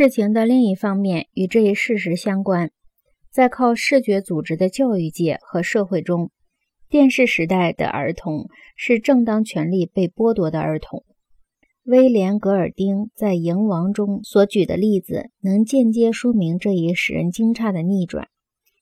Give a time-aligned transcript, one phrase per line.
[0.00, 2.70] 事情的另一方面与这一事实相关，
[3.32, 6.30] 在靠视觉组织的教育界和社会中，
[6.88, 11.02] 电视时代的儿童是正当权利被剥夺的儿童。
[11.82, 18.28] 威廉·格尔丁在《蝇王》中所举的例子，能间接说明这一使人惊诧的逆转。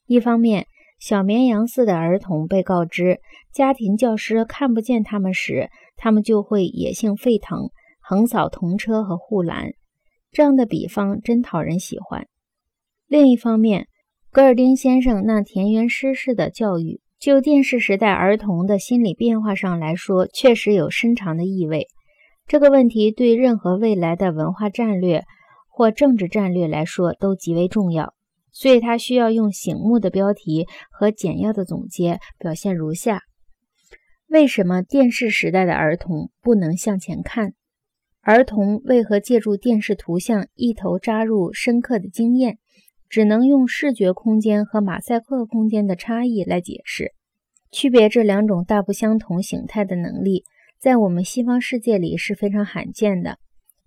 [0.05, 0.67] 一方面，
[1.01, 3.21] 小绵羊似的儿童被告知，
[3.55, 7.71] 家庭教师看不见他们时，他们就会野性沸腾，
[8.03, 9.73] 横扫童车和护栏。
[10.37, 12.27] 这样的比方真讨人喜欢。
[13.07, 13.89] 另一方面，
[14.31, 21.87] 戈尔丁先生那田园诗式的教育，就电视时代儿童的心理变化上来说，确实有深长的意味。
[22.47, 25.25] 这个问题对任何未来的文化战略
[25.71, 28.13] 或政治战略来说都极为重要。
[28.53, 33.23] 所以，他需要用醒目的标题和简要的总结，表现如下：
[34.29, 37.55] 为什么电视时代的儿童不能向前看？
[38.29, 42.59] 儿童为何借助电视图像一头扎入深刻的经验？
[43.09, 47.13] 只能用视觉空间和马赛克空间的差异来解释。
[47.71, 50.43] 区别这两种大不相同形态的能力，
[50.81, 53.39] 在我们西方世界里是非常罕见的。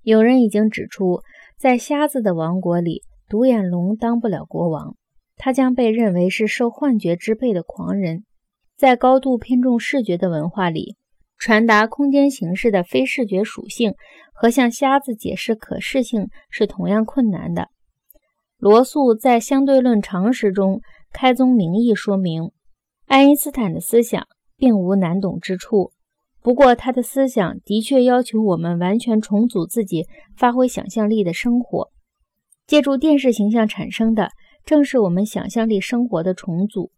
[0.04, 1.20] 有人已经指出，
[1.58, 3.04] 在瞎子的王国里。
[3.28, 4.96] 独眼龙当不了国王，
[5.36, 8.24] 他将被认为是受幻觉支配的狂人。
[8.78, 10.96] 在高度偏重视觉的文化里，
[11.38, 13.94] 传达空间形式的非视觉属性
[14.42, 17.68] 和向瞎子解释可视性是同样困难的。
[18.58, 20.80] 罗素在相对论常识中
[21.12, 22.52] 开宗明义说明，
[23.06, 25.92] 爱因斯坦的思想并无难懂之处。
[26.42, 31.90] 不过，他的思想的确要求我们完全重组自己发挥想象力的生活。
[32.66, 34.30] 借助电视形象产生的，
[34.64, 36.92] 正是我们想象力生活的重组。